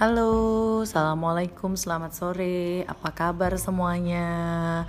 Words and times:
Halo, 0.00 0.80
assalamualaikum, 0.80 1.76
selamat 1.76 2.16
sore. 2.16 2.88
Apa 2.88 3.12
kabar 3.12 3.52
semuanya? 3.60 4.88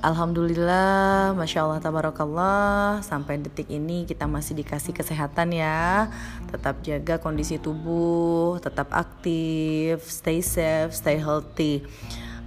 Alhamdulillah, 0.00 1.36
masya 1.36 1.68
Allah, 1.68 1.76
tabarakallah. 1.76 3.04
Sampai 3.04 3.36
detik 3.36 3.68
ini 3.68 4.08
kita 4.08 4.24
masih 4.24 4.56
dikasih 4.56 4.96
kesehatan 4.96 5.52
ya. 5.52 6.08
Tetap 6.48 6.80
jaga 6.80 7.20
kondisi 7.20 7.60
tubuh, 7.60 8.56
tetap 8.64 8.96
aktif, 8.96 10.00
stay 10.08 10.40
safe, 10.40 10.96
stay 10.96 11.20
healthy 11.20 11.84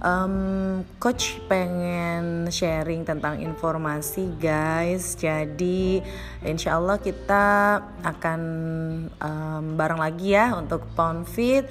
um, 0.00 0.80
coach 0.96 1.40
pengen 1.46 2.48
sharing 2.48 3.04
tentang 3.04 3.40
informasi 3.40 4.32
guys. 4.40 5.16
Jadi 5.16 6.00
insya 6.44 6.80
Allah 6.80 6.96
kita 7.00 7.44
akan 8.04 8.40
um, 9.20 9.64
bareng 9.76 10.00
lagi 10.00 10.32
ya 10.32 10.56
untuk 10.56 10.84
pound 10.96 11.28
fit 11.28 11.68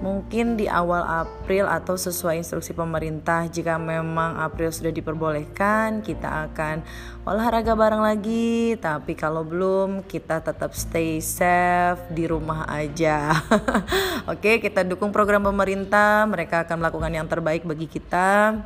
mungkin 0.00 0.54
di 0.54 0.70
awal 0.70 1.02
April 1.02 1.66
atau 1.66 1.98
sesuai 1.98 2.38
instruksi 2.42 2.74
pemerintah 2.74 3.46
jika 3.50 3.76
memang 3.78 4.38
April 4.38 4.70
sudah 4.70 4.94
diperbolehkan 4.94 6.02
kita 6.02 6.50
akan 6.50 6.82
olahraga 7.22 7.74
bareng 7.74 8.02
lagi. 8.02 8.74
Tapi 8.78 9.14
kalau 9.14 9.46
belum 9.46 10.06
kita 10.06 10.42
tetap 10.42 10.74
stay 10.74 11.18
safe 11.22 12.02
di 12.10 12.26
rumah 12.26 12.66
aja. 12.66 13.34
Oke 14.32 14.58
kita 14.62 14.86
dukung 14.86 15.10
program 15.14 15.46
pemerintah. 15.46 16.26
Mereka 16.26 16.66
akan 16.66 16.76
melakukan 16.82 17.12
yang 17.14 17.26
terbaik 17.26 17.62
bagi 17.72 17.88
kita 17.88 18.60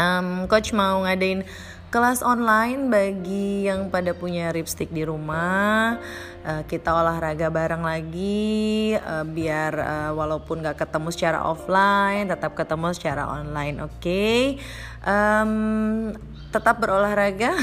um, 0.00 0.48
coach 0.48 0.72
mau 0.72 1.04
ngadain 1.04 1.44
kelas 1.92 2.24
online 2.24 2.88
bagi 2.88 3.68
yang 3.68 3.92
pada 3.92 4.16
punya 4.16 4.48
lipstick 4.48 4.88
di 4.88 5.04
rumah 5.04 6.00
uh, 6.42 6.64
kita 6.64 6.90
olahraga 6.90 7.52
bareng 7.52 7.84
lagi 7.84 8.96
uh, 8.96 9.28
biar 9.28 9.72
uh, 9.76 10.10
walaupun 10.16 10.64
gak 10.64 10.88
ketemu 10.88 11.12
secara 11.12 11.44
offline 11.44 12.32
tetap 12.32 12.56
ketemu 12.56 12.96
secara 12.96 13.28
online 13.28 13.84
oke 13.84 13.92
okay? 14.00 14.56
um, 15.04 16.10
tetap 16.48 16.80
berolahraga 16.80 17.54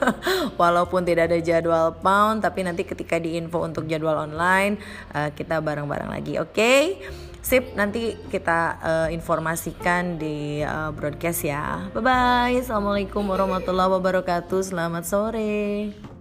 walaupun 0.60 1.02
tidak 1.04 1.28
ada 1.28 1.42
jadwal 1.42 1.92
pound 1.98 2.40
tapi 2.40 2.62
nanti 2.62 2.86
ketika 2.86 3.18
diinfo 3.18 3.60
untuk 3.60 3.84
jadwal 3.90 4.16
online 4.16 4.78
uh, 5.10 5.28
kita 5.34 5.58
bareng-bareng 5.58 6.08
lagi 6.08 6.38
oke 6.38 6.54
okay? 6.54 7.02
Sip 7.44 7.76
nanti 7.76 8.16
kita 8.32 8.80
uh, 8.80 9.08
informasikan 9.12 10.16
di 10.16 10.64
uh, 10.64 10.88
broadcast 10.96 11.44
ya. 11.44 11.92
Bye 11.92 12.00
bye 12.00 12.56
assalamualaikum 12.56 13.20
warahmatullahi 13.20 13.92
wabarakatuh. 14.00 14.64
Selamat 14.64 15.04
sore 15.04 16.13